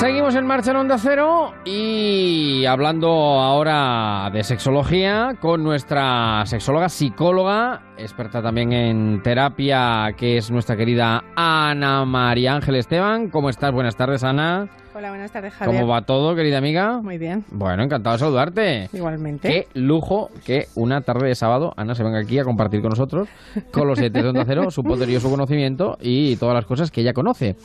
[0.00, 7.94] Seguimos en marcha en Onda Cero y hablando ahora de sexología con nuestra sexóloga, psicóloga,
[7.96, 13.30] experta también en terapia, que es nuestra querida Ana María Ángel Esteban.
[13.30, 13.72] ¿Cómo estás?
[13.72, 14.68] Buenas tardes, Ana.
[14.94, 15.80] Hola, buenas tardes, Javier.
[15.80, 17.00] ¿Cómo va todo, querida amiga?
[17.02, 17.44] Muy bien.
[17.50, 18.88] Bueno, encantado de saludarte.
[18.92, 19.48] Igualmente.
[19.48, 23.28] Qué lujo que una tarde de sábado Ana se venga aquí a compartir con nosotros,
[23.72, 27.14] con los siete de Onda Cero, su poderoso conocimiento y todas las cosas que ella
[27.14, 27.56] conoce.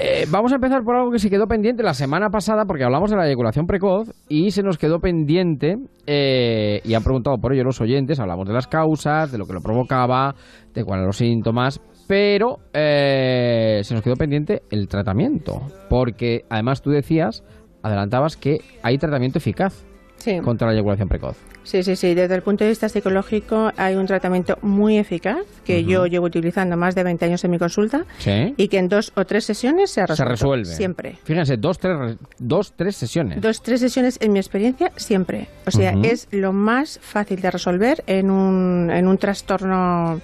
[0.00, 3.10] Eh, vamos a empezar por algo que se quedó pendiente la semana pasada, porque hablamos
[3.10, 5.74] de la eyaculación precoz y se nos quedó pendiente,
[6.06, 9.54] eh, y han preguntado por ello los oyentes, hablamos de las causas, de lo que
[9.54, 10.36] lo provocaba,
[10.72, 16.80] de cuáles eran los síntomas, pero eh, se nos quedó pendiente el tratamiento, porque además
[16.80, 17.42] tú decías,
[17.82, 19.84] adelantabas que hay tratamiento eficaz
[20.18, 20.38] Sí.
[20.40, 21.36] contra la eyaculación precoz.
[21.64, 22.14] sí, sí, sí.
[22.14, 26.76] Desde el punto de vista psicológico hay un tratamiento muy eficaz que yo llevo utilizando
[26.76, 28.54] más de 20 años en mi consulta Sí.
[28.56, 30.64] y que en dos o tres sesiones se Se resuelve.
[30.64, 31.18] Siempre.
[31.24, 33.40] Fíjense, dos, tres, dos, tres sesiones.
[33.40, 35.48] Dos, tres sesiones en mi experiencia, siempre.
[35.66, 40.20] O sea, es lo más fácil de resolver en un, en un trastorno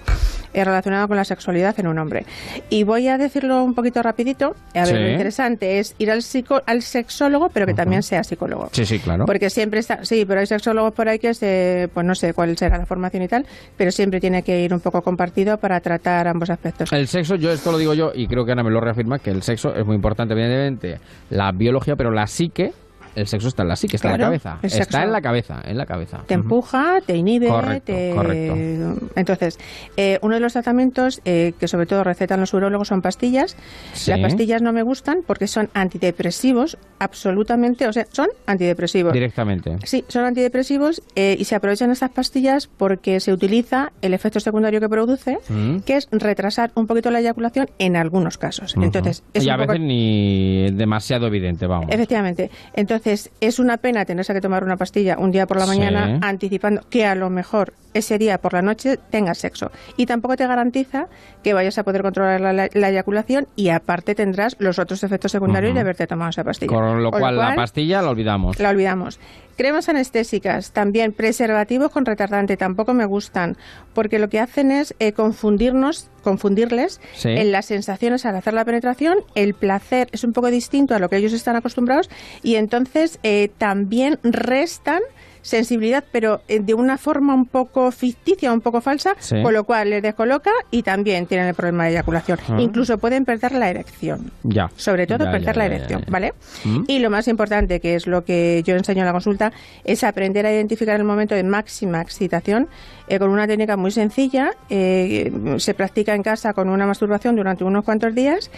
[0.53, 2.25] eh, relacionado con la sexualidad en un hombre.
[2.69, 4.55] Y voy a decirlo un poquito rapidito.
[4.73, 4.93] A ver, Sí.
[4.93, 8.69] lo interesante es ir al, psico, al sexólogo, pero que también sea psicólogo.
[8.71, 9.25] Sí, sí, claro.
[9.25, 12.77] Porque siempre sí, pero hay sexólogos por ahí que se, pues no sé cuál será
[12.77, 13.45] la formación y tal,
[13.77, 16.91] pero siempre tiene que ir un poco compartido para tratar ambos aspectos.
[16.91, 19.31] El sexo, yo esto lo digo yo y creo que Ana me lo reafirma, que
[19.31, 22.71] el sexo es muy importante, evidentemente, la biología, pero la psique,
[23.15, 24.59] el sexo está en la psique, está en la cabeza.
[24.61, 26.23] Está en la cabeza, en la cabeza.
[26.27, 28.11] Te empuja, te inhibe, Correcto, te...
[28.15, 29.07] correcto.
[29.15, 29.57] Entonces,
[29.97, 33.55] eh, uno de los tratamientos eh, que sobre todo recetan los urólogos son pastillas.
[33.93, 34.11] Sí.
[34.11, 39.13] Las pastillas no me gustan porque son antidepresivos, absolutamente, o sea, son antidepresivos.
[39.13, 39.77] Directamente.
[39.85, 44.79] Sí, son antidepresivos eh, y se aprovechan estas pastillas porque se utiliza el efecto secundario
[44.79, 45.79] que produce, Mm.
[45.79, 48.75] que es retrasar un poquito la eyaculación en algunos casos.
[48.81, 51.87] Entonces, es y un a poco- veces ni demasiado evidente, vamos.
[51.89, 52.49] Efectivamente.
[52.73, 55.69] Entonces, es una pena tenerse que tomar una pastilla un día por la Sí.
[55.77, 59.71] mañana anticipando que a lo mejor ese día por la noche tengas sexo.
[59.95, 61.07] Y tampoco te garantiza
[61.43, 65.31] que vayas a poder controlar la, la- la eyaculación y aparte tendrás los otros efectos
[65.31, 66.73] secundarios de haberte tomado esa pastilla.
[66.73, 68.59] Con lo cual, la pastilla la olvidamos.
[68.59, 69.19] la olvidamos.
[69.57, 73.55] Cremas anestésicas, también preservativos con retardante, tampoco me gustan,
[73.93, 77.29] porque lo que hacen es eh, confundirnos, confundirles Sí.
[77.29, 81.07] en las sensaciones al hacer la penetración, el placer es un poco distinto a lo
[81.09, 82.09] que ellos están acostumbrados
[82.43, 84.99] y entonces eh, también restan
[85.45, 89.41] sensibilidad, pero eh, de una forma un poco ficticia, un poco falsa, Sí.
[89.43, 92.39] con lo cual les descoloca y también tienen el problema de eyaculación.
[92.49, 92.57] Ah.
[92.59, 94.71] Incluso pueden perder la erección Ya.
[94.75, 96.11] sobre todo Ya, perder ya, la erección, ya.
[96.11, 96.33] ¿vale?
[96.63, 96.83] ¿Mm?
[96.87, 99.53] Y lo más importante, que es lo que yo enseño en la consulta,
[99.83, 102.67] es aprender a identificar el momento de máxima excitación
[103.07, 104.51] eh, con una técnica muy sencilla.
[104.69, 108.49] eh, se practica en casa con una masturbación durante unos cuantos días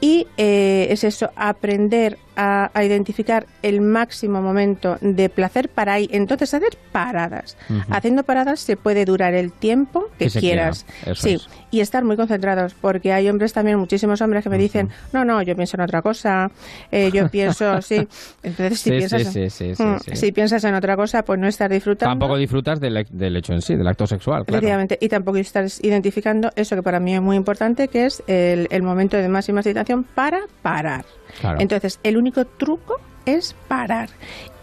[0.00, 6.08] y eh, es eso, aprender a, a identificar el máximo momento de placer para ahí
[6.10, 7.56] entonces hacer paradas.
[7.90, 10.86] Haciendo paradas se puede durar el tiempo que, quieras.
[11.02, 11.48] quiera, sí, es.
[11.70, 15.42] Y estar muy concentrados, porque hay hombres también, muchísimos hombres que me dicen, no, no,
[15.42, 16.50] yo pienso en otra cosa,
[16.90, 18.06] eh, yo pienso, sí.
[18.42, 19.74] Entonces, si, Sí, piensas, sí, sí,
[20.14, 22.10] si piensas en otra cosa, pues no estás disfrutando.
[22.10, 24.58] Tampoco disfrutas del, del hecho en sí, del acto sexual, claro.
[24.58, 28.66] Efectivamente, y tampoco estás identificando eso que para mí es muy importante, que es el,
[28.70, 31.04] el momento de máxima excitación para parar.
[31.40, 31.58] Claro.
[31.60, 34.08] Entonces, el único truco es parar.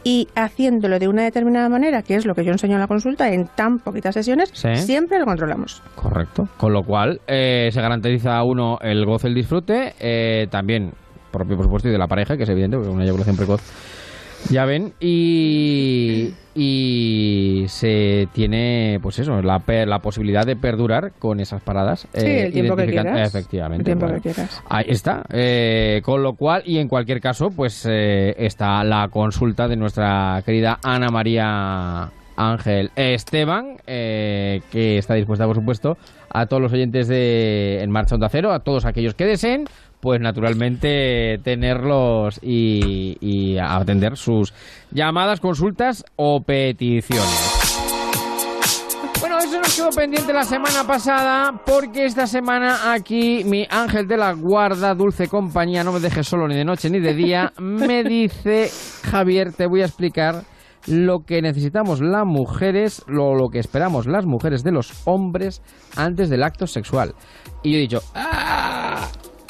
[0.08, 3.30] Y haciéndolo de una determinada manera, que es lo que yo enseño en la consulta,
[3.34, 4.74] en tan poquitas sesiones, Sí.
[4.78, 5.84] siempre lo controlamos.
[5.96, 6.48] Correcto.
[6.56, 10.92] Con lo cual, eh, se garantiza a uno el goce, el disfrute, eh, también
[11.30, 13.62] propio, por supuesto, y de la pareja, que es evidente, porque una eyaculación precoz.
[14.50, 21.62] Ya ven, y, y se tiene, pues eso, la, la posibilidad de perdurar con esas
[21.62, 22.08] paradas.
[22.14, 23.28] Sí, el tiempo que quieras.
[23.28, 23.82] Efectivamente.
[23.82, 24.22] El tiempo bueno.
[24.22, 24.64] que quieras.
[24.70, 25.24] Ahí está.
[25.34, 30.42] Eh, con lo cual, y en cualquier caso, pues eh, está la consulta de nuestra
[30.46, 35.98] querida Ana María Ángel Esteban, eh, que está dispuesta, por supuesto,
[36.30, 39.66] a todos los oyentes de En Marcha Onda Cero, a todos aquellos que deseen,
[40.00, 44.54] pues naturalmente tenerlos y, y atender sus
[44.92, 47.58] llamadas, consultas o peticiones.
[49.20, 54.18] Bueno, eso nos quedó pendiente la semana pasada, porque esta semana aquí mi ángel de
[54.18, 58.04] la guarda, dulce compañía, no me dejes solo ni de noche ni de día, me
[58.04, 58.70] dice,
[59.10, 60.44] Javier, te voy a explicar
[60.86, 65.62] lo que necesitamos las mujeres, lo, lo que esperamos las mujeres de los hombres
[65.96, 67.14] antes del acto sexual.
[67.64, 68.77] Y yo he dicho, ¡ah!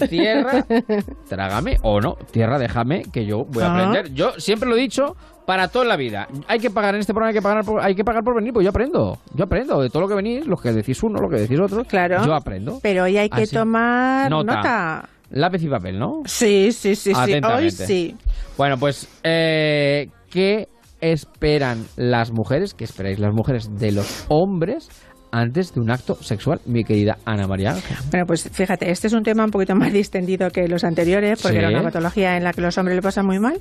[0.09, 0.65] Tierra,
[1.29, 4.13] trágame o no, tierra, déjame que yo voy a aprender.
[4.13, 5.15] Yo siempre lo he dicho
[5.45, 6.27] para toda la vida.
[6.47, 8.51] Hay que pagar en este programa, hay que pagar por, hay que pagar por venir,
[8.53, 9.17] pues yo aprendo.
[9.33, 11.85] Yo aprendo de todo lo que venís, lo que decís uno, lo que decís otro.
[11.85, 12.25] Claro.
[12.25, 12.79] Yo aprendo.
[12.83, 13.55] Pero hoy hay que Así.
[13.55, 14.55] tomar Nota.
[14.55, 15.09] nota.
[15.31, 16.21] lápiz y papel, ¿no?
[16.25, 17.41] Sí, sí, sí, sí.
[17.43, 18.15] Hoy sí.
[18.57, 20.67] Bueno, pues, eh, ¿qué
[20.99, 22.73] esperan las mujeres?
[22.73, 24.89] ¿Qué esperáis las mujeres de los hombres
[25.31, 27.75] antes de un acto sexual, mi querida Ana María?
[28.11, 31.57] Bueno, pues fíjate, este es un tema un poquito más distendido que los anteriores, porque
[31.57, 31.63] Sí.
[31.63, 33.59] era una patología en la que los hombres le pasan muy mal.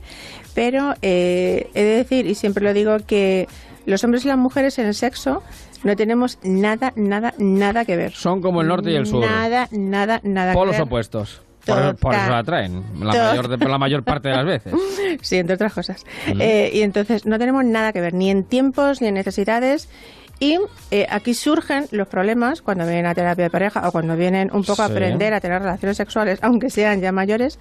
[0.55, 3.49] Pero eh, he de decir, y siempre lo digo, que
[3.85, 5.43] los hombres y las mujeres en el sexo
[5.85, 8.13] no tenemos nada, nada, nada que ver.
[8.13, 9.25] Son como el norte y el sur.
[9.25, 10.87] Nada, nada, nada Polos que ver.
[10.87, 11.43] opuestos.
[11.65, 14.73] Por, por eso la atraen, la mayor, de- la mayor parte de las veces.
[15.23, 16.05] Sí, entre otras cosas.
[16.39, 19.89] Eh, y entonces no tenemos nada que ver, ni en tiempos, ni en necesidades.
[20.39, 20.59] Y
[20.91, 24.65] eh, aquí surgen los problemas cuando vienen a terapia de pareja o cuando vienen un
[24.65, 27.59] poco a aprender a tener relaciones sexuales, aunque sean ya mayores,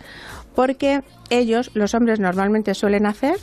[0.55, 3.37] porque ellos, los hombres, normalmente suelen hacer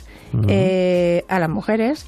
[0.47, 2.05] eh, a las mujeres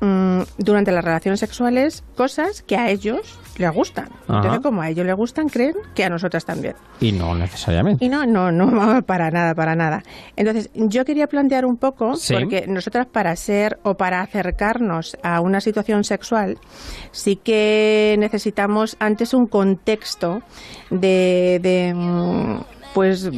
[0.00, 4.08] mm, durante las relaciones sexuales cosas que a ellos les gustan.
[4.28, 6.74] Entonces, como a ellos les gustan, creen que a nosotras también.
[7.00, 8.04] Y no necesariamente.
[8.04, 10.02] Y no, no, no, para nada, para nada.
[10.36, 12.34] Entonces, yo quería plantear un poco, Sí.
[12.34, 16.58] porque nosotras para ser o para acercarnos a una situación sexual,
[17.12, 20.42] sí que necesitamos antes un contexto
[20.90, 22.60] de, de mm,
[22.94, 23.30] pues,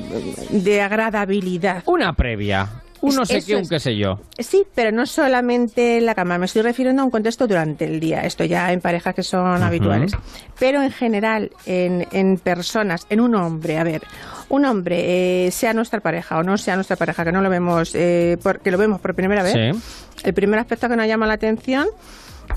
[0.50, 1.82] de agradabilidad.
[1.86, 2.68] Una previa.
[3.00, 4.18] Un no sé qué, un qué sé yo.
[4.38, 8.00] Sí, pero no solamente en la cama, me estoy refiriendo a un contexto durante el
[8.00, 10.12] día, esto ya en parejas que son habituales,
[10.58, 14.02] pero en general en, en personas, en un hombre, a ver,
[14.48, 17.94] un hombre, eh, sea nuestra pareja o no sea nuestra pareja, que no lo vemos,
[17.94, 19.80] eh, por- que lo vemos por primera vez, Sí.
[20.24, 21.86] el primer aspecto que nos llama la atención,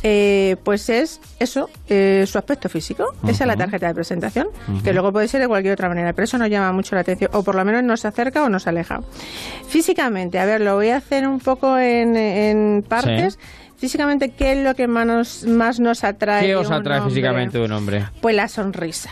[0.03, 3.13] eh, pues es eso, eh, su aspecto físico.
[3.27, 4.47] Esa es la tarjeta de presentación,
[4.83, 7.29] que luego puede ser de cualquier otra manera, pero eso nos llama mucho la atención,
[7.33, 9.01] o por lo menos nos acerca o nos aleja.
[9.67, 13.37] Físicamente, a ver, lo voy a hacer un poco en, en partes.
[13.77, 16.45] Físicamente, ¿qué es lo que más nos, más nos atrae?
[16.45, 17.09] ¿Qué os atrae hombre?
[17.09, 18.05] físicamente de un hombre?
[18.21, 19.09] Pues la sonrisa.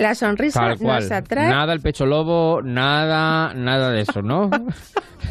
[0.00, 1.02] La sonrisa Tal cual.
[1.02, 1.48] nos atrae.
[1.50, 4.48] Nada el pecho lobo, nada, nada de eso, ¿no?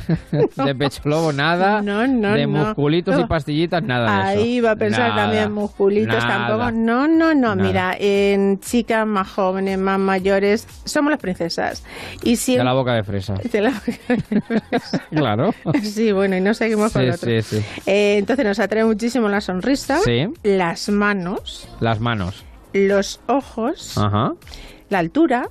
[0.32, 1.82] de pecho lobo, nada.
[1.82, 2.66] No, no, de no.
[2.66, 4.42] musculitos y pastillitas, nada de eso.
[4.44, 6.48] Ahí va a pensar Nada, también musculitos nada.
[6.48, 6.72] tampoco.
[6.72, 7.56] No, no, no.
[7.56, 7.68] Nada.
[7.68, 11.84] Mira, en chicas más jóvenes, más mayores, somos las princesas.
[12.24, 12.66] Y De siempre.
[12.66, 13.34] la boca de fresa.
[13.52, 13.82] de la-
[15.12, 15.54] Claro.
[15.84, 17.30] sí, bueno, y no seguimos con Sí, otro.
[17.30, 17.66] sí, sí.
[17.86, 20.28] Eh, entonces nos atrae muchísimo la sonrisa, Sí.
[20.44, 22.46] las manos, Las manos.
[22.74, 24.34] Los ojos, Ajá.
[24.90, 25.50] la altura.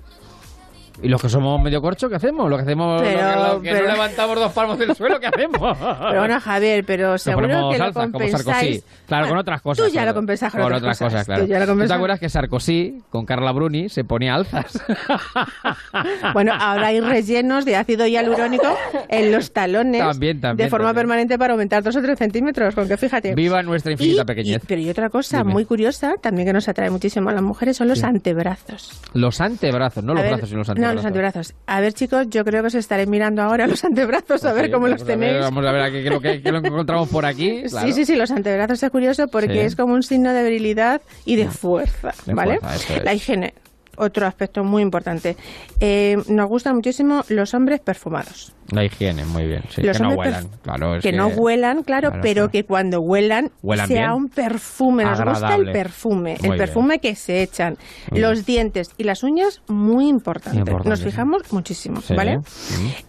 [1.02, 2.48] ¿Y los que somos medio corcho, qué hacemos?
[2.50, 5.20] Los que hacemos Pero- los que, los que pero- no levantamos dos palmos del suelo,
[5.20, 5.76] ¿qué hacemos?
[5.78, 8.28] Pero bueno, Javier, pero seguro que lo como.
[8.28, 8.82] Sarkozy.
[9.06, 9.84] Claro, Bueno, con otras cosas.
[9.86, 10.08] Tú ya claro.
[10.10, 11.24] lo compensas con, con otras cosas.
[11.24, 11.42] claro.
[11.44, 14.82] Tú ya lo ¿Tú te acuerdas que Sarkozy, con Carla Bruni, se ponía alzas?
[16.32, 18.66] Bueno, ahora hay rellenos de ácido hialurónico
[19.08, 21.02] en los talones También, también, de forma también.
[21.02, 23.34] permanente para aumentar dos o tres centímetros, con que fíjate.
[23.34, 24.62] Viva nuestra infinita Y- pequeñez.
[24.62, 25.52] y- pero y otra cosa Dime.
[25.52, 29.00] muy curiosa, también que nos atrae muchísimo a las mujeres, son los antebrazos.
[29.14, 31.54] Los antebrazos, no los ver, brazos, sino los No, los antebrazos.
[31.66, 34.70] A ver, chicos, yo creo que os estaré mirando ahora los antebrazos, a ver Sí,
[34.72, 35.44] cómo los vamos a ver, tenéis.
[35.44, 37.62] vamos a ver aquí lo que, lo encontramos por aquí.
[37.68, 37.86] claro.
[37.86, 39.58] Sí, sí, sí, los antebrazos es curioso porque Sí.
[39.60, 42.58] es como un signo de virilidad y de fuerza, De ¿vale?
[42.58, 43.04] fuerza, eso es.
[43.04, 43.54] La higiene,
[43.98, 45.36] otro aspecto muy importante.
[45.80, 48.52] Eh, nos gustan muchísimo los hombres perfumados.
[48.70, 49.62] La higiene, muy bien.
[49.70, 50.96] Sí, Los que no huelan, claro.
[50.96, 52.50] es que, no huelan, claro, claro, pero claro.
[52.50, 54.12] que cuando huelan, Huelan sea bien.
[54.12, 55.04] un perfume.
[55.04, 56.58] Nos gusta el perfume, Muy el bien.
[56.58, 57.78] perfume que se echan.
[58.10, 60.58] Muy los dientes y las uñas, muy importante.
[60.58, 61.06] Importante, Nos sí.
[61.06, 62.40] fijamos muchísimo, Sí, ¿vale?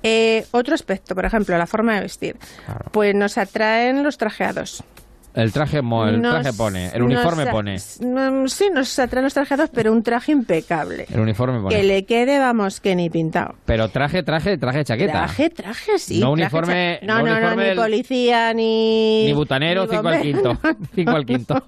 [0.02, 2.38] Eh, otro aspecto, por ejemplo, la forma de vestir.
[2.66, 2.86] Claro.
[2.94, 4.82] Pues nos atraen los trajeados.
[5.40, 7.76] El traje, mo- el Nos- traje pone, el uniforme nos pone.
[7.76, 11.06] mm, Sí, nos atraen los trajeados, pero un traje impecable.
[11.12, 11.76] El uniforme pone.
[11.76, 13.56] Que le quede, vamos, que ni pintado.
[13.66, 15.12] Pero traje, traje, traje, chaqueta.
[15.14, 16.20] Traje, traje, sí.
[16.20, 19.26] No traje, uniforme- cha- No, no no, no, uniforme ni policía, ni...
[19.26, 20.58] Ni butanero, cinco al quinto.
[20.94, 21.64] Cinco al quinto.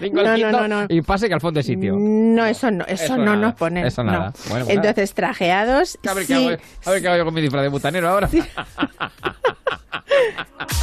[0.00, 0.68] cinco al No, no, quinto.
[0.68, 0.86] no, no.
[0.88, 1.96] Y pase que al fondo de sitio.
[1.98, 3.86] No, eso no, eso, Eso no nada, nos ponen.
[3.86, 4.32] eso nada.
[4.48, 6.46] Bueno, pues Entonces, trajeados, A ver, qué sí.
[6.46, 6.56] hago,
[6.86, 8.28] a ver qué hago yo con mi disfraz de butanero ahora.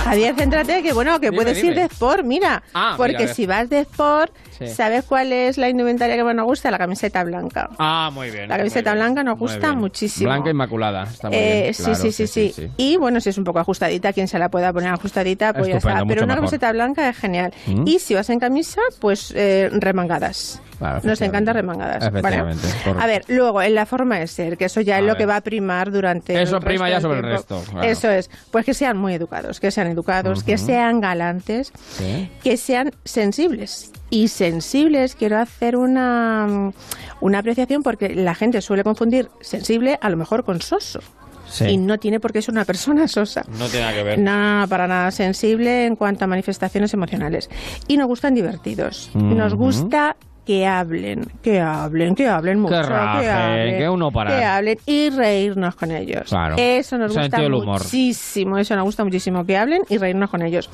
[0.04, 1.88] Javier, céntrate que bueno, que Dime, puedes ir dime.
[1.88, 2.64] de sport, mira.
[2.74, 4.68] Ah, porque mira, si vas de sport, Sí.
[4.68, 6.70] ¿sabes cuál es la indumentaria que más nos gusta?
[6.70, 7.70] La camiseta blanca.
[7.80, 8.48] Ah, muy bien.
[8.48, 10.30] La camiseta bien, blanca nos gusta muchísimo.
[10.30, 11.04] Blanca inmaculada.
[11.04, 11.74] Está muy Eh, bien.
[11.74, 14.50] sí, claro, sí, sí, sí, Y bueno, si es un poco ajustadita, quien se la
[14.50, 16.08] pueda poner ajustadita, pues ya Estupendo, está.
[16.08, 16.46] Pero una mejor.
[16.50, 17.54] camiseta blanca es genial.
[17.66, 17.88] Mm.
[17.88, 20.62] Y si vas en camisa, pues eh, remangadas.
[20.82, 22.10] Claro, Nos encanta remangadas.
[22.10, 22.96] correcto.
[23.00, 25.28] A ver, luego, en la forma de ser, que eso ya A es lo que
[25.28, 26.42] va a primar durante.
[26.42, 27.88] Eso el prima resto ya sobre el resto, claro.
[27.88, 28.32] Eso es.
[28.50, 32.32] Pues que sean muy educados, que sean educados, que sean galantes, Sí.
[32.44, 33.92] que sean sensibles.
[34.10, 36.72] Y sensibles, quiero hacer una,
[37.20, 41.00] una apreciación porque la gente suele confundir sensible a lo mejor con soso.
[41.48, 41.66] Sí.
[41.66, 43.44] Y no tiene por qué ser una persona sosa.
[43.60, 44.20] No tiene nada que ver.
[44.20, 47.50] Nada, para nada sensible en cuanto a manifestaciones emocionales.
[47.90, 49.12] Y nos gustan divertidos.
[49.14, 52.88] Nos gusta que hablen, que hablen, que hablen mucho, que,
[53.30, 54.36] hablen, que uno para.
[54.38, 56.30] que hablen y reírnos con ellos.
[56.30, 56.56] Claro.
[56.58, 60.70] Eso nos gusta muchísimo, eso nos gusta muchísimo, que hablen y reírnos con ellos.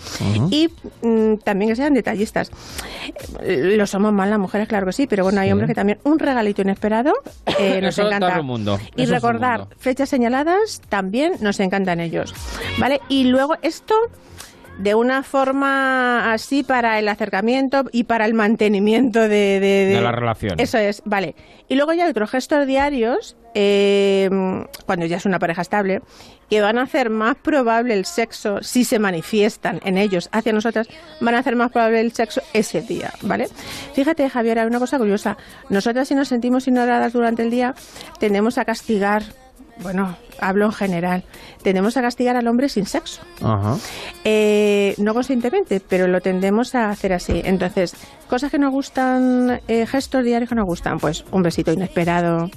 [0.52, 0.70] Y
[1.02, 2.50] mm, también que sean detallistas.
[3.46, 5.52] Lo somos más las mujeres, claro que sí, pero bueno, hay Sí.
[5.52, 7.14] hombres que también un regalito inesperado
[7.60, 8.42] eh, nos Eso es encanta.
[8.42, 8.80] mundo.
[8.96, 9.76] Y Eso recordar mundo.
[9.80, 12.34] fechas señaladas también nos encantan ellos.
[12.80, 13.02] ¿Vale?
[13.10, 13.96] Y luego esto
[14.78, 20.12] de una forma así para el acercamiento y para el mantenimiento de, de, De la
[20.12, 20.60] relación.
[20.60, 21.36] Eso es, vale.
[21.68, 24.30] Y luego ya hay otros gestos diarios, eh,
[24.86, 26.02] cuando ya es una pareja estable,
[26.50, 30.88] que van a hacer más probable el sexo, si se manifiestan en ellos hacia nosotras,
[31.20, 33.48] van a hacer más probable el sexo ese día, ¿vale?
[33.94, 35.38] Fíjate, Javier, hay una cosa curiosa.
[35.70, 37.76] Nosotras si nos sentimos ignoradas durante el día,
[38.20, 39.24] tendemos a castigar,
[39.82, 41.24] bueno, hablo en general,
[41.64, 43.22] tendemos a castigar al hombre sin sexo.
[43.42, 43.78] Ajá.
[44.24, 47.42] Eh, no conscientemente, pero lo tendemos a hacer así.
[47.44, 47.96] Entonces,
[48.30, 52.50] cosas que nos gustan, eh, gestos diarios que nos gustan, pues un besito inesperado,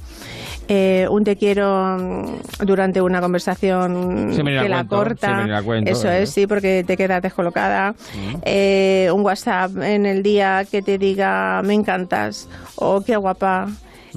[0.72, 5.62] eh, un te quiero mm, durante una conversación que la cuento, corta.
[5.64, 6.22] cuento, Eso ¿eh?
[6.22, 7.96] es, sí, porque te quedas descolocada.
[8.44, 13.66] Eh, un WhatsApp en el día que te diga me encantas o qué guapa.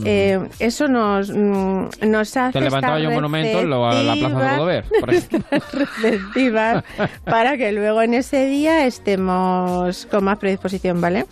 [0.05, 4.03] Eh, eso nos, mm, nos hace Te levantaba yo un monumento en la Plaza de
[4.13, 5.39] receptivas- Rodover, por ejemplo.
[5.73, 6.83] receptivas
[7.25, 11.25] para que luego en ese día estemos con más predisposición, ¿vale?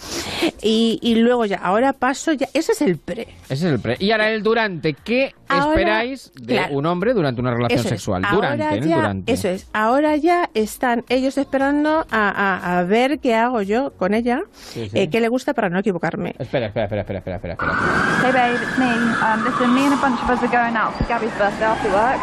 [0.62, 3.28] Y, y luego ya, ahora paso ya, ese es el pre.
[3.46, 3.96] Ese es el pre.
[4.00, 4.94] Y ahora el durante.
[4.94, 6.76] ¿Qué Ahora, esperáis de claro.
[6.78, 7.88] un hombre durante una relación es.
[7.88, 8.24] sexual?
[8.26, 8.88] Ahora Durante, ¿no?
[8.88, 9.32] ya- Durante.
[9.34, 9.68] Eso es.
[9.74, 14.88] Ahora ya están ellos esperando a, a- a ver qué hago yo con ella, Sí,
[14.90, 14.98] sí.
[15.00, 16.36] eh, qué le gusta para no equivocarme.
[16.40, 17.54] Espera, espera, espera, espera, espera, espera.
[17.54, 18.51] espera.
[18.52, 18.92] Babe, it's me.
[19.22, 21.90] Um, listen, me and a bunch of us are going out for Gabby's birthday after
[21.90, 22.20] work.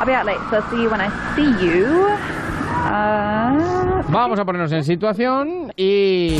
[0.00, 2.08] I'll be out late, so I'll see you when I see you.
[2.84, 6.36] Uh, Vamos a ponernos en situación y.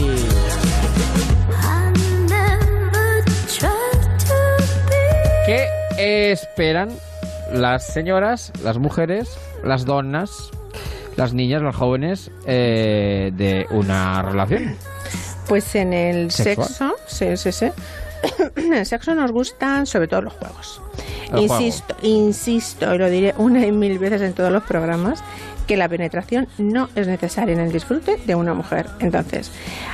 [5.47, 5.69] ¿Qué
[6.33, 6.91] esperan
[7.53, 10.51] las señoras, las mujeres, las donas,
[11.17, 14.77] las niñas, las jóvenes eh, de una relación?
[15.49, 16.69] Pues en el ¿Sexual?
[16.69, 17.71] sexo, sí, sí, sí.
[18.57, 20.81] El sexo nos gustan sobre todo los juegos.
[21.37, 25.23] Insisto, insisto, y lo diré una y mil veces en todos los programas,
[25.67, 28.88] que la penetración no es necesaria en el disfrute de una mujer.
[28.99, 29.50] Entonces,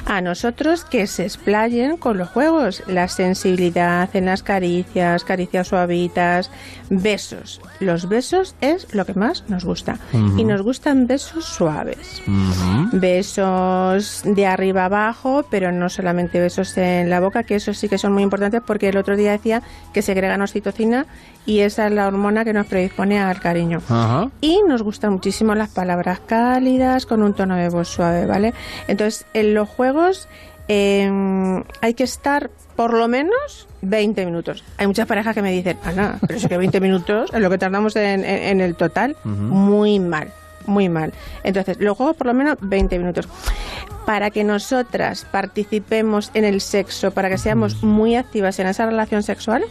[0.09, 6.51] a nosotros que se explayen con los juegos, la sensibilidad en las caricias, caricias suavitas,
[6.89, 7.61] besos.
[7.79, 9.99] Los besos es lo que más nos gusta.
[10.39, 12.23] Y nos gustan besos suaves.
[12.93, 17.99] Besos de arriba abajo, pero no solamente besos en la boca, que esos sí que
[17.99, 19.63] son muy importantes porque el otro día decía
[19.93, 21.07] que segregan oxitocina
[21.45, 23.83] y esa es la hormona que nos predispone al cariño.
[24.41, 28.55] Y nos gustan muchísimo las palabras cálidas con un tono de voz suave, ¿vale?
[28.87, 29.98] Entonces, en los juegos
[30.69, 34.65] eh, hay que estar por lo menos 20 minutos.
[34.77, 37.59] Hay muchas parejas que me dicen, Ana, pero es que 20 minutos es lo que
[37.59, 39.17] tardamos en, en- en el total.
[39.25, 40.29] Muy mal,
[40.67, 41.13] muy mal.
[41.43, 43.29] Entonces, los juegos por lo menos 20 minutos.
[44.07, 49.23] Para que nosotras participemos en el sexo, para que seamos muy activas en esa relación
[49.23, 49.65] sexual,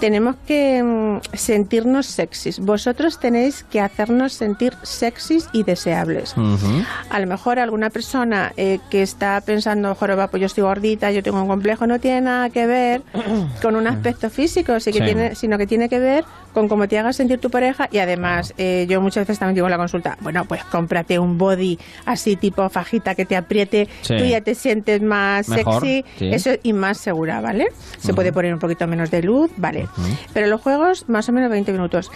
[0.00, 2.58] tenemos que mm, sentirnos sexys.
[2.58, 6.34] Vosotros tenéis que hacernos sentir sexys y deseables.
[7.10, 11.22] A lo mejor alguna persona eh, que está pensando, joroba, pues yo estoy gordita, yo
[11.22, 13.02] tengo un complejo, no tiene nada que ver
[13.62, 15.04] con un aspecto físico, sí que Sí.
[15.04, 18.54] tiene, sino que tiene que ver con cómo te hagas sentir tu pareja y además
[18.58, 22.36] eh, yo muchas veces también digo en la consulta, bueno, pues cómprate un body así
[22.36, 24.16] tipo fajita que te apriete, Sí.
[24.18, 26.30] tú ya te sientes más Mejor, sexy sí.
[26.32, 27.68] eso y más segura, ¿vale?
[27.98, 29.88] Se puede poner un poquito menos de luz, vale.
[30.32, 32.10] Pero los juegos más o menos 20 minutos.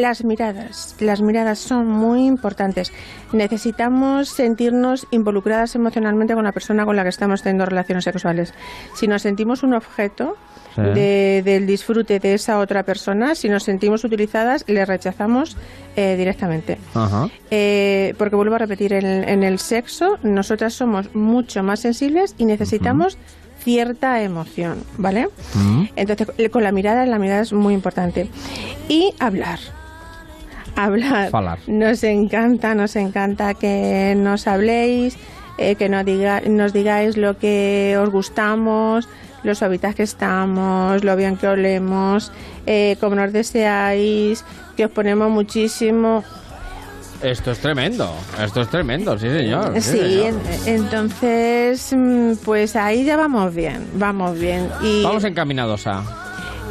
[0.00, 2.92] Las miradas, las miradas son muy importantes.
[3.32, 8.52] Necesitamos sentirnos involucradas emocionalmente con la persona con la que estamos teniendo relaciones sexuales.
[8.94, 10.36] Si nos sentimos un objeto
[10.74, 10.82] Sí.
[10.82, 15.56] de- del disfrute de esa otra persona, si nos sentimos utilizadas, le rechazamos
[15.96, 16.76] eh, directamente.
[16.92, 17.30] Ajá.
[17.50, 22.44] Eh, porque vuelvo a repetir, en, en el sexo nosotras somos mucho más sensibles y
[22.44, 23.16] necesitamos
[23.64, 25.28] cierta emoción, ¿vale?
[25.96, 28.28] Entonces, con la mirada, la mirada es muy importante.
[28.88, 29.58] Y hablar.
[30.84, 31.30] Hablar.
[31.30, 31.58] Falar.
[31.66, 35.16] Nos encanta, nos encanta que nos habléis,
[35.58, 39.08] eh, que nos, diga, nos digáis lo que os gustamos,
[39.42, 42.32] lo suavitas que estamos, lo bien que olemos,
[42.66, 44.44] eh, cómo nos deseáis,
[44.76, 46.24] que os ponemos muchísimo.
[47.22, 48.12] Esto es tremendo.
[48.44, 49.72] Esto es tremendo, sí, señor.
[49.76, 50.34] Sí, señor.
[50.66, 54.68] en- entonces, mm, pues ahí ya vamos bien, vamos bien.
[54.82, 56.02] Y, Vamos encaminados a.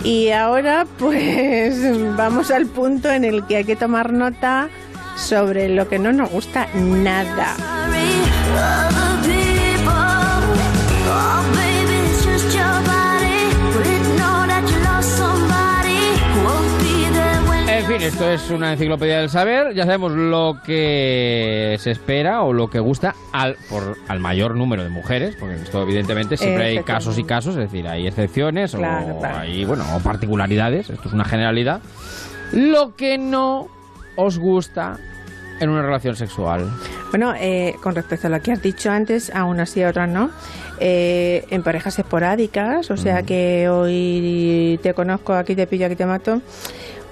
[0.04, 1.76] y ahora, pues
[2.18, 4.70] vamos al punto en el que hay que tomar nota
[5.16, 7.56] sobre lo que no nos gusta nada.
[17.86, 19.76] En fin, esto es una enciclopedia del saber.
[19.76, 24.84] Ya sabemos lo que se espera o lo que gusta al, por, al mayor número
[24.84, 28.80] de mujeres, porque esto evidentemente siempre hay casos y casos, es decir, hay excepciones o
[29.24, 30.90] hay bueno, o particularidades.
[30.90, 31.80] Esto es una generalidad.
[32.54, 33.68] Lo que no
[34.16, 34.98] os gusta
[35.60, 36.68] en una relación sexual.
[37.12, 40.32] Bueno, eh, con respecto a lo que has dicho antes, aún así otras no.
[40.80, 46.08] Eh, en parejas esporádicas, o sea que hoy te conozco, aquí te pillo, aquí te
[46.08, 46.42] mato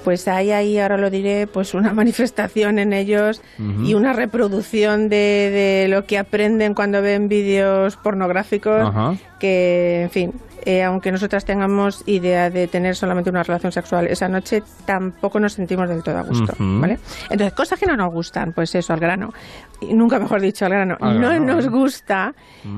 [0.03, 3.41] pues hay ahí, ahora lo diré, pues una manifestación en ellos
[3.83, 8.91] y una reproducción de, de, lo que aprenden cuando ven vídeos pornográficos,
[9.39, 10.33] que, en fin,
[10.65, 15.53] eh, aunque nosotras tengamos idea de tener solamente una relación sexual esa noche, tampoco nos
[15.53, 17.00] sentimos del todo a gusto, ¿vale?
[17.29, 19.33] Entonces, cosas que no nos gustan, pues eso, al grano.
[19.81, 20.98] Y nunca mejor dicho, al grano.
[21.00, 22.33] no nos gusta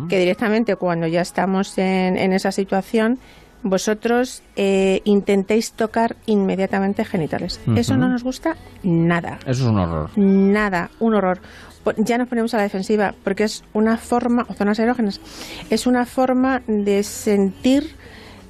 [0.10, 3.20] que directamente cuando ya estamos en, en esa situación
[3.66, 7.60] vosotros eh, intentéis tocar inmediatamente genitales.
[7.76, 9.40] Eso no nos gusta nada.
[9.42, 10.12] Eso es un horror.
[10.16, 11.42] Nada, un horror.
[11.98, 15.20] Ya nos ponemos a la defensiva porque es una forma, o zonas erógenas,
[15.72, 17.96] es una forma de sentir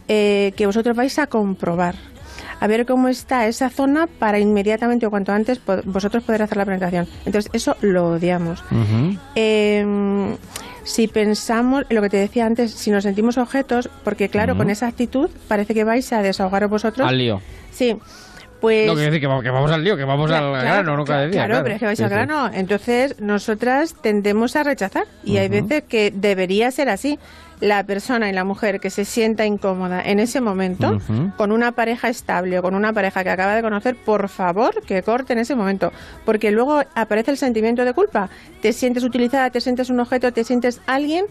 [0.09, 1.95] eh, que vosotros vais a comprobar
[2.59, 6.65] a ver cómo está esa zona para inmediatamente o cuanto antes vosotros poder hacer la
[6.65, 7.07] penetración.
[7.25, 8.63] Entonces, eso lo odiamos.
[10.85, 14.87] Si pensamos, lo que te decía antes, si nos sentimos objetos, porque claro, con esa
[14.87, 17.05] actitud parece que vais a desahogaros vosotros.
[17.05, 17.41] Al lío.
[17.71, 17.97] Sí.
[18.61, 21.45] Pues, no, quiere decir que, vamos al lío, que vamos al grano, nunca decía.
[21.45, 22.49] Claro, pero es que vais al grano.
[22.53, 25.05] Entonces, nosotras tendemos a rechazar.
[25.23, 27.19] Y hay veces que debería ser así
[27.59, 30.99] la persona y la mujer que se sienta incómoda en ese momento
[31.37, 35.01] con una pareja estable o con una pareja que acaba de conocer, por favor que
[35.03, 35.91] corte en ese momento,
[36.25, 38.29] porque luego aparece el sentimiento de culpa.
[38.61, 41.25] Te sientes utilizada, te sientes un objeto, te sientes alguien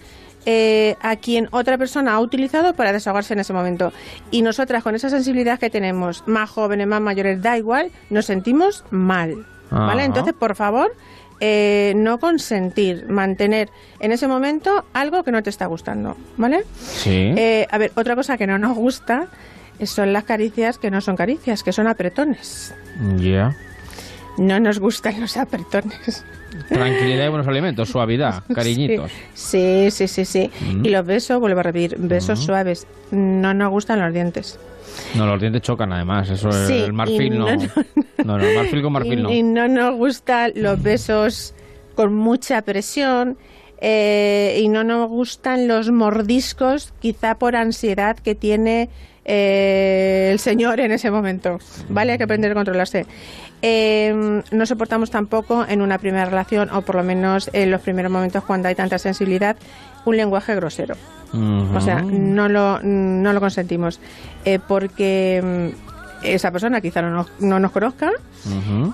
[0.46, 3.92] eh, a quien otra persona ha utilizado para desahogarse en ese momento.
[4.30, 8.84] Y nosotras, con esa sensibilidad que tenemos, más jóvenes, más mayores, da igual, nos sentimos
[8.90, 9.46] mal.
[9.70, 10.04] ¿Vale?
[10.04, 10.94] Entonces, por favor,
[11.46, 13.68] eh, no consentir, mantener
[14.00, 16.64] en ese momento algo que no te está gustando, ¿vale?
[16.78, 17.34] Sí.
[17.36, 19.28] Eh, a ver, otra cosa que no nos gusta
[19.84, 22.74] son las caricias que no son caricias, que son apretones.
[23.18, 23.54] Ya.
[24.38, 26.24] No nos gustan los apretones.
[26.68, 29.10] Tranquilidad y buenos alimentos, suavidad, cariñitos.
[29.34, 30.50] Sí, sí, sí, sí.
[30.60, 30.84] Mm.
[30.84, 32.42] Y los besos, vuelvo a repetir, besos mm.
[32.42, 32.86] suaves.
[33.10, 34.58] No nos gustan los dientes.
[35.14, 37.46] No, los dientes chocan además, eso es el marfil no.
[38.24, 39.30] No, no, el marfil con marfil no.
[39.32, 41.54] Y no nos gustan los besos
[41.94, 43.36] con mucha presión.
[43.86, 48.88] Eh, y no nos gustan los mordiscos, quizá por ansiedad que tiene
[49.24, 51.58] eh, el señor en ese momento.
[51.88, 52.12] ¿Vale?
[52.12, 53.04] Hay que aprender a controlarse.
[53.66, 58.12] Eh, no soportamos tampoco en una primera relación, o por lo menos en los primeros
[58.12, 59.56] momentos cuando hay tanta sensibilidad,
[60.04, 60.96] un lenguaje grosero.
[61.32, 64.00] O sea, no lo, no lo consentimos.
[64.44, 68.12] Eh, porque mm, esa persona quizá no nos, no nos conozca,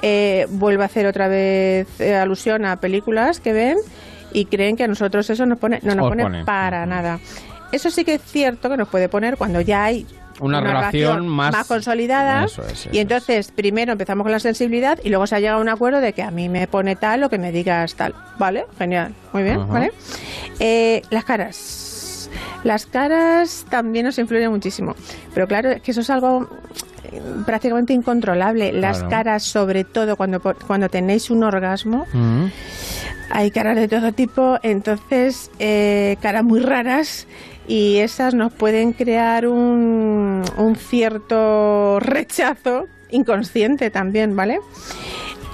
[0.02, 3.76] eh, vuelve a hacer otra vez eh, alusión a películas que ven
[4.32, 7.18] y creen que a nosotros eso nos pone, no nos pone, para nada.
[7.72, 10.06] Eso sí que es cierto que nos puede poner cuando ya hay
[10.40, 11.66] una, relación, más...
[11.66, 12.46] consolidada.
[12.92, 16.00] y entonces, primero empezamos con la sensibilidad y luego se ha llegado a un acuerdo
[16.00, 18.14] de que a mí me pone tal o que me digas tal.
[18.38, 18.66] ¿Vale?
[18.78, 19.14] Genial.
[19.32, 19.68] Muy bien.
[19.68, 19.92] ¿Vale?
[20.58, 22.30] Eh, las caras.
[22.64, 24.94] Las caras también nos influyen muchísimo.
[25.34, 26.48] Pero claro, es que eso es algo
[27.04, 28.72] eh, prácticamente incontrolable.
[28.72, 32.06] Las caras, sobre todo cuando, cuando tenéis un orgasmo,
[33.30, 37.26] hay caras de todo tipo, entonces eh, caras muy raras
[37.70, 44.58] y esas nos pueden crear un, un cierto rechazo inconsciente también, ¿vale?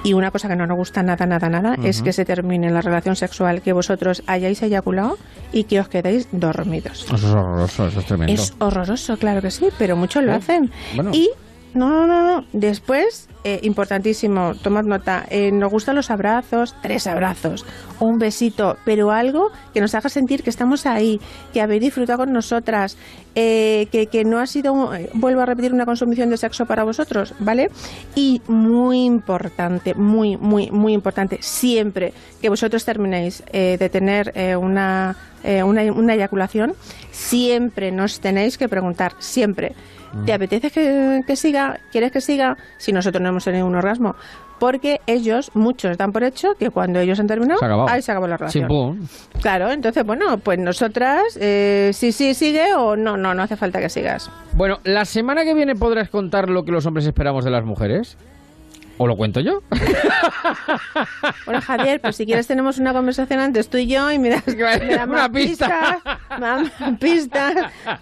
[0.02, 2.80] Y una cosa que no nos gusta nada, nada, nada es que se termine la
[2.80, 5.18] relación sexual, que vosotros hayáis eyaculado
[5.52, 7.04] y que os quedéis dormidos.
[7.04, 8.32] Eso es horroroso, eso es tremendo.
[8.32, 10.70] Es horroroso, claro que sí, pero muchos lo hacen.
[11.12, 11.28] Y
[11.74, 17.64] no, no, no, Después, eh, importantísimo, tomad nota, eh, nos gustan los abrazos, tres abrazos,
[18.00, 21.20] un besito, pero algo que nos haga sentir que estamos ahí,
[21.52, 22.98] que habéis disfrutado con nosotras,
[23.36, 27.34] eh, que, que, no ha sido, vuelvo a repetir, una consumición de sexo para vosotros,
[27.38, 27.70] ¿vale?
[28.16, 35.82] Y muy importante, muy, muy, muy importante, siempre que vosotros terminéis de tener una, una,
[35.92, 36.74] una eyaculación,
[37.12, 39.76] siempre nos tenéis que preguntar, siempre.
[40.24, 41.78] ¿Te apetece que, siga?
[41.92, 42.56] ¿Quieres que siga?
[42.78, 44.14] Si nosotros no hemos tenido un orgasmo.
[44.58, 48.38] Porque ellos, muchos dan por hecho que cuando ellos han terminado, ahí se acabó la
[48.38, 49.06] relación.
[49.42, 53.80] claro, entonces, bueno, pues nosotras, eh, si sí sigue o no, no, no hace falta
[53.80, 54.30] que sigas.
[54.54, 58.16] Bueno, la semana que viene podrás contar lo que los hombres esperamos de las mujeres.
[58.98, 59.60] ¿O lo cuento yo?
[61.44, 64.46] Bueno, Javier, pues si quieres tenemos una conversación antes tú y yo y me das,
[64.46, 64.56] me
[64.96, 65.98] das Una pista.
[66.28, 67.54] pistas, pistas.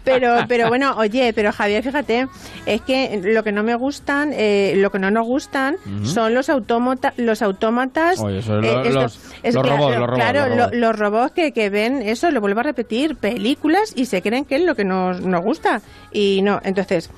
[0.05, 2.27] Pero, pero bueno, oye, pero Javier, fíjate,
[2.67, 6.49] es que lo que no me gustan, eh, lo que no nos gustan son los
[6.49, 8.21] autómata, los autómatas.
[8.21, 10.57] Oye, eso es eh, lo- esto- los- es los robots, los robots, Claro, los lo-
[10.65, 10.77] robots.
[10.79, 14.57] los robots que, que ven eso, lo vuelvo a repetir, películas y se creen que
[14.57, 15.81] es lo que nos, nos gusta.
[16.13, 17.11] Y no, entonces...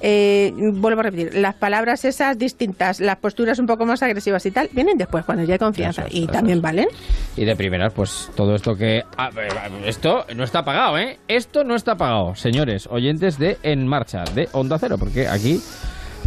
[0.00, 4.50] Eh, vuelvo a repetir, las palabras esas distintas, las posturas un poco más agresivas y
[4.50, 6.02] tal, vienen después, cuando ya hay confianza.
[6.02, 6.62] Eso es, y eso también es.
[6.62, 6.86] valen.
[7.36, 9.02] Y de primeras, pues todo esto que...
[9.16, 9.52] a ver,
[9.84, 11.18] esto no está pagado, ¿eh?
[11.28, 15.60] Esto no está pagado, señores, oyentes de En Marcha, de Onda Cero, porque aquí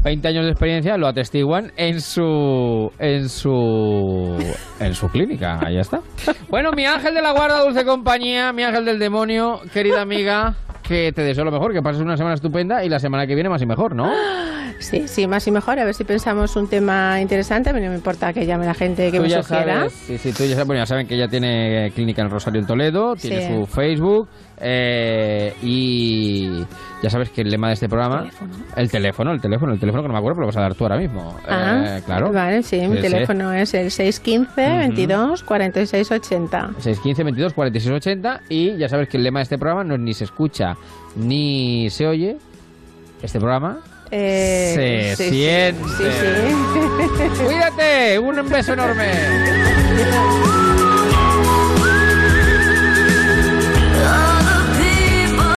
[0.04, 2.92] 20 años de experiencia lo atestiguan en su...
[3.00, 4.38] en su...
[4.80, 6.02] en su clínica, ahí está.
[6.50, 10.56] Bueno, mi ángel de la guarda, dulce compañía, mi ángel del demonio, querida amiga...
[10.92, 13.48] Que te deseo lo mejor, que pases una semana estupenda y la semana que viene
[13.48, 14.12] más y mejor, ¿no?
[14.82, 15.80] Sí, sí, más y mejor.
[15.80, 17.70] A ver si pensamos un tema interesante.
[17.70, 19.76] A mí no me importa que llame la gente que Tú me ya sugiera.
[19.80, 22.60] sabes, sí, sí, tú ya sabes, bueno, ya saben que ella tiene clínica en Rosario
[22.62, 24.28] en Toledo, tiene su Facebook
[24.64, 26.64] eh, y
[27.02, 28.54] ya sabes que el lema de este programa, Teléfono.
[28.76, 30.76] el teléfono, el teléfono, el teléfono que no me acuerdo, pero lo vas a dar
[30.76, 31.36] tú ahora mismo.
[31.48, 32.32] Ah, Eh, claro.
[32.32, 36.60] Vale, sí, mi teléfono es el 615 22 46 80.
[36.78, 40.00] 615 22 46 80 y ya sabes que el lema de este programa no es
[40.02, 40.76] ni se escucha
[41.16, 42.38] ni se oye.
[43.24, 43.80] Este programa
[44.12, 45.84] Eh, Se sí, siente.
[45.98, 47.44] Sí, sí.
[47.46, 49.06] Cuídate, un beso enorme.